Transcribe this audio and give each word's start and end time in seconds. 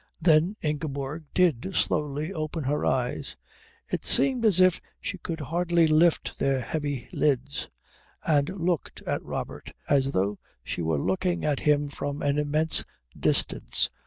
Then 0.19 0.55
Ingeborg 0.63 1.25
did 1.35 1.75
slowly 1.75 2.33
open 2.33 2.63
her 2.63 2.87
eyes 2.87 3.35
it 3.87 4.03
seemed 4.03 4.43
as 4.45 4.59
if 4.59 4.81
she 4.99 5.19
could 5.19 5.39
hardly 5.39 5.85
lift 5.85 6.39
their 6.39 6.59
heavy 6.61 7.07
lids 7.11 7.69
and 8.25 8.49
looked 8.49 9.03
at 9.03 9.21
Robert 9.21 9.73
as 9.87 10.09
though 10.09 10.39
she 10.63 10.81
were 10.81 10.97
looking 10.97 11.45
at 11.45 11.59
him 11.59 11.87
from 11.89 12.23
an 12.23 12.39
immense 12.39 12.83
distance. 13.15 13.91